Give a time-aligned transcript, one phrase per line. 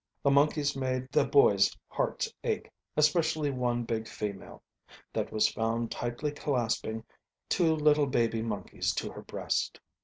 [0.23, 4.63] The monkeys made the boys' hearts ache, especially one big female,
[5.13, 7.03] that was found tightly clasping
[7.49, 9.79] two little baby monkeys to her breast.